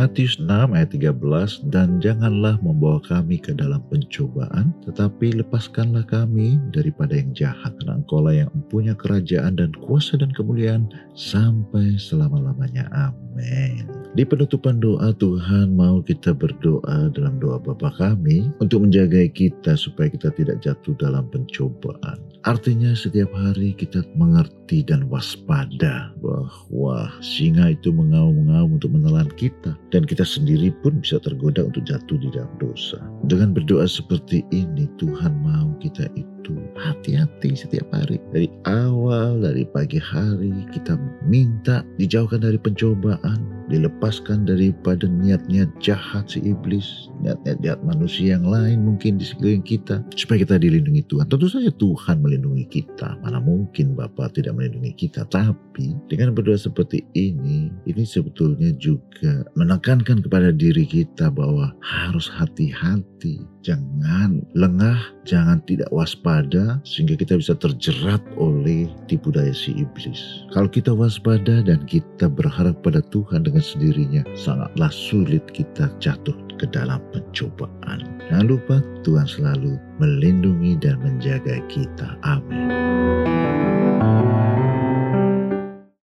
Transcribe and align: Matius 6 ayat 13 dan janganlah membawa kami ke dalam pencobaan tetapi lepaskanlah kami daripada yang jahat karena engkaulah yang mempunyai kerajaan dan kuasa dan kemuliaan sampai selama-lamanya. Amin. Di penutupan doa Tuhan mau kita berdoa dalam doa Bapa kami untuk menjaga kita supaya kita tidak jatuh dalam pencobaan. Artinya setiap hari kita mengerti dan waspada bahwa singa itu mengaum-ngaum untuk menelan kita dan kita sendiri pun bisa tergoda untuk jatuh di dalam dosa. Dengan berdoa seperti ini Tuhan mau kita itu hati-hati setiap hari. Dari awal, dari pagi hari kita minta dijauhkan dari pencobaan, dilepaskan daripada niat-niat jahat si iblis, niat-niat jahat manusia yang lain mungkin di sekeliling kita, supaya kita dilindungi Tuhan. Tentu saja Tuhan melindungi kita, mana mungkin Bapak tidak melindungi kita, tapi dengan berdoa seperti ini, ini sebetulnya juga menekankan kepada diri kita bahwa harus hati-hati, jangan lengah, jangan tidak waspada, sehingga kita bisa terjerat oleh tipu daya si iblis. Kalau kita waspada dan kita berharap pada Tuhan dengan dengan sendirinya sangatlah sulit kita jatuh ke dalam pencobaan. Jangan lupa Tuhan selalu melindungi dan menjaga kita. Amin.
Matius 0.00 0.40
6 0.40 0.48
ayat 0.72 0.96
13 0.96 1.68
dan 1.68 2.00
janganlah 2.00 2.56
membawa 2.64 3.04
kami 3.04 3.36
ke 3.36 3.52
dalam 3.52 3.84
pencobaan 3.92 4.72
tetapi 4.88 5.44
lepaskanlah 5.44 6.08
kami 6.08 6.56
daripada 6.72 7.20
yang 7.20 7.36
jahat 7.36 7.76
karena 7.76 8.00
engkaulah 8.00 8.32
yang 8.32 8.48
mempunyai 8.56 8.96
kerajaan 8.96 9.60
dan 9.60 9.68
kuasa 9.84 10.16
dan 10.16 10.32
kemuliaan 10.32 10.88
sampai 11.12 12.00
selama-lamanya. 12.00 12.88
Amin. 12.96 13.84
Di 14.16 14.24
penutupan 14.24 14.80
doa 14.80 15.12
Tuhan 15.20 15.76
mau 15.76 16.00
kita 16.00 16.32
berdoa 16.32 17.12
dalam 17.12 17.36
doa 17.36 17.60
Bapa 17.60 17.92
kami 17.94 18.48
untuk 18.56 18.88
menjaga 18.88 19.28
kita 19.28 19.76
supaya 19.76 20.08
kita 20.08 20.32
tidak 20.32 20.64
jatuh 20.64 20.96
dalam 20.96 21.28
pencobaan. 21.28 22.16
Artinya 22.48 22.96
setiap 22.96 23.28
hari 23.36 23.76
kita 23.76 24.00
mengerti 24.16 24.80
dan 24.80 25.12
waspada 25.12 26.10
bahwa 26.50 27.06
singa 27.22 27.70
itu 27.70 27.94
mengaum-ngaum 27.94 28.74
untuk 28.74 28.90
menelan 28.90 29.30
kita 29.38 29.78
dan 29.94 30.02
kita 30.02 30.26
sendiri 30.26 30.74
pun 30.82 30.98
bisa 30.98 31.22
tergoda 31.22 31.62
untuk 31.62 31.86
jatuh 31.86 32.18
di 32.18 32.26
dalam 32.34 32.50
dosa. 32.58 32.98
Dengan 33.30 33.54
berdoa 33.54 33.86
seperti 33.86 34.42
ini 34.50 34.90
Tuhan 34.98 35.30
mau 35.46 35.70
kita 35.78 36.10
itu 36.18 36.58
hati-hati 36.74 37.54
setiap 37.54 37.86
hari. 37.94 38.18
Dari 38.34 38.50
awal, 38.66 39.46
dari 39.46 39.62
pagi 39.70 40.02
hari 40.02 40.66
kita 40.74 40.98
minta 41.22 41.86
dijauhkan 42.02 42.42
dari 42.42 42.58
pencobaan, 42.58 43.38
dilepaskan 43.70 44.44
daripada 44.44 45.06
niat-niat 45.06 45.70
jahat 45.78 46.26
si 46.26 46.42
iblis, 46.42 47.08
niat-niat 47.22 47.62
jahat 47.62 47.80
manusia 47.86 48.34
yang 48.36 48.44
lain 48.44 48.82
mungkin 48.82 49.16
di 49.16 49.24
sekeliling 49.24 49.62
kita, 49.62 50.02
supaya 50.18 50.42
kita 50.42 50.58
dilindungi 50.58 51.06
Tuhan. 51.06 51.30
Tentu 51.30 51.46
saja 51.46 51.70
Tuhan 51.70 52.18
melindungi 52.20 52.66
kita, 52.66 53.16
mana 53.22 53.38
mungkin 53.38 53.94
Bapak 53.94 54.34
tidak 54.34 54.58
melindungi 54.58 54.92
kita, 54.98 55.22
tapi 55.30 55.94
dengan 56.10 56.34
berdoa 56.34 56.58
seperti 56.58 57.06
ini, 57.14 57.70
ini 57.86 58.02
sebetulnya 58.02 58.74
juga 58.76 59.46
menekankan 59.54 60.20
kepada 60.20 60.50
diri 60.50 60.82
kita 60.84 61.30
bahwa 61.30 61.70
harus 61.80 62.26
hati-hati, 62.26 63.46
jangan 63.62 64.42
lengah, 64.58 64.98
jangan 65.22 65.62
tidak 65.68 65.86
waspada, 65.94 66.82
sehingga 66.82 67.14
kita 67.14 67.38
bisa 67.38 67.54
terjerat 67.54 68.20
oleh 68.40 68.90
tipu 69.06 69.30
daya 69.30 69.54
si 69.54 69.76
iblis. 69.76 70.44
Kalau 70.50 70.66
kita 70.66 70.90
waspada 70.90 71.62
dan 71.62 71.84
kita 71.86 72.26
berharap 72.26 72.80
pada 72.82 73.04
Tuhan 73.12 73.44
dengan 73.46 73.59
dengan 73.60 73.76
sendirinya 73.76 74.22
sangatlah 74.32 74.88
sulit 74.88 75.44
kita 75.52 75.92
jatuh 76.00 76.32
ke 76.56 76.64
dalam 76.72 77.04
pencobaan. 77.12 78.08
Jangan 78.32 78.46
lupa 78.48 78.76
Tuhan 79.04 79.28
selalu 79.28 79.76
melindungi 80.00 80.80
dan 80.80 80.96
menjaga 81.04 81.60
kita. 81.68 82.16
Amin. 82.24 83.39